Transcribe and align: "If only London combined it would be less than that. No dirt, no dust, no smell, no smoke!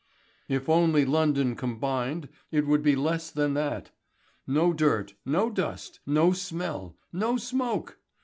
"If 0.49 0.67
only 0.67 1.05
London 1.05 1.55
combined 1.55 2.27
it 2.49 2.65
would 2.65 2.81
be 2.81 2.95
less 2.95 3.29
than 3.29 3.53
that. 3.53 3.91
No 4.47 4.73
dirt, 4.73 5.13
no 5.27 5.51
dust, 5.51 5.99
no 6.07 6.31
smell, 6.33 6.97
no 7.13 7.37
smoke! 7.37 7.99